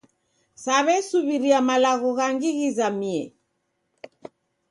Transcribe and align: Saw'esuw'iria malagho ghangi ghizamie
Saw'esuw'iria 0.63 1.59
malagho 1.69 2.09
ghangi 2.17 2.49
ghizamie 2.57 3.23